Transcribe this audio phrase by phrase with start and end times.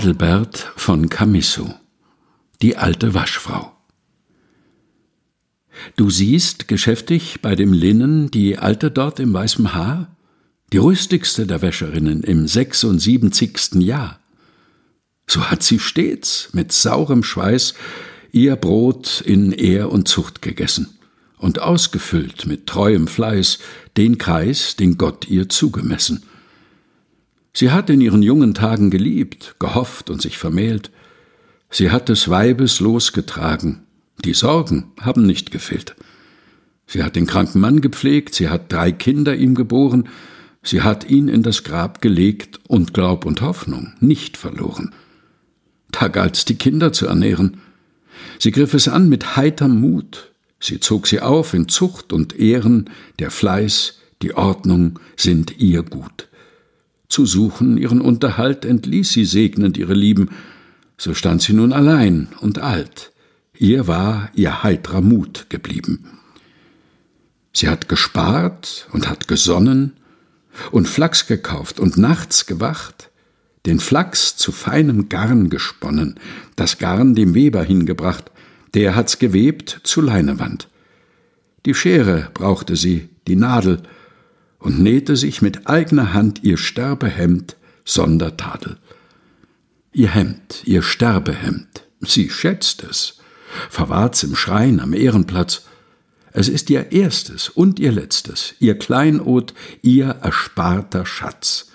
[0.00, 1.74] Adelbert von Camisso
[2.62, 3.70] Die alte Waschfrau
[5.96, 10.16] Du siehst geschäftig bei dem Linnen die alte dort im weißen Haar,
[10.72, 14.18] die rüstigste der Wäscherinnen im sechsundsiebenzigsten Jahr.
[15.26, 17.74] So hat sie stets mit saurem Schweiß
[18.32, 20.98] ihr Brot in Ehr und Zucht gegessen
[21.36, 23.58] und ausgefüllt mit treuem Fleiß
[23.98, 26.22] den Kreis, den Gott ihr zugemessen.
[27.52, 30.90] Sie hat in ihren jungen Tagen geliebt, gehofft und sich vermählt.
[31.68, 33.82] Sie hat des Weibes losgetragen.
[34.24, 35.96] Die Sorgen haben nicht gefehlt.
[36.86, 40.08] Sie hat den kranken Mann gepflegt, sie hat drei Kinder ihm geboren,
[40.62, 44.92] sie hat ihn in das Grab gelegt und Glaub und Hoffnung nicht verloren.
[45.92, 47.60] Da galt's die Kinder zu ernähren.
[48.38, 52.90] Sie griff es an mit heiterm Mut, sie zog sie auf in Zucht und Ehren,
[53.18, 56.29] der Fleiß, die Ordnung sind ihr gut
[57.10, 60.30] zu suchen, ihren Unterhalt entließ sie segnend ihre Lieben,
[60.96, 63.12] so stand sie nun allein und alt,
[63.58, 66.04] ihr war ihr heitrer Mut geblieben.
[67.52, 69.94] Sie hat gespart und hat gesonnen
[70.70, 73.10] und Flachs gekauft und nachts gewacht,
[73.66, 76.18] den Flachs zu feinem Garn gesponnen,
[76.56, 78.30] das Garn dem Weber hingebracht,
[78.74, 80.68] der hat's gewebt zu Leinewand.
[81.66, 83.82] Die Schere brauchte sie, die Nadel,
[84.60, 88.76] und nähte sich mit eigener Hand ihr Sterbehemd sonder Tadel.
[89.92, 93.18] Ihr Hemd, ihr Sterbehemd, sie schätzt es,
[93.68, 95.64] verwahrt's im Schrein am Ehrenplatz.
[96.32, 99.52] Es ist ihr erstes und ihr letztes, ihr Kleinod,
[99.82, 101.72] ihr ersparter Schatz.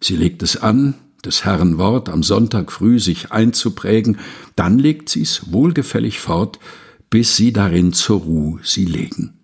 [0.00, 4.18] Sie legt es an, des Herrn Wort am Sonntag früh sich einzuprägen,
[4.56, 6.58] dann legt sie's wohlgefällig fort,
[7.10, 9.34] bis sie darin zur Ruh sie legen.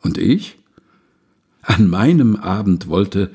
[0.00, 0.57] Und ich?
[1.68, 3.30] An meinem Abend wollte,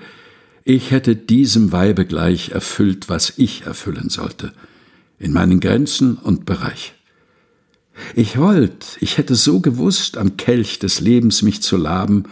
[0.64, 4.54] ich hätte diesem Weibe gleich erfüllt, was ich erfüllen sollte,
[5.20, 6.96] in meinen Grenzen und Bereich.
[8.16, 12.24] Ich wollt, ich hätte so gewusst, am Kelch des Lebens mich zu laben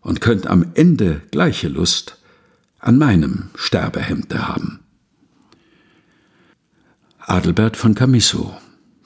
[0.00, 2.18] und könnt am Ende gleiche Lust
[2.78, 4.80] an meinem Sterbehemde haben.
[7.18, 8.56] Adelbert von Camisso,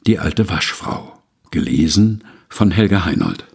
[0.07, 1.21] Die alte Waschfrau,
[1.51, 3.47] gelesen von Helga Heinold.